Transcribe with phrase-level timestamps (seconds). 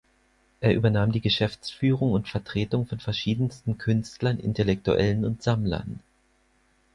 [0.61, 5.99] Er übernahm die Geschäftsführung und Vertretung von verschiedensten Künstlern, Intellektuellen und Sammlern.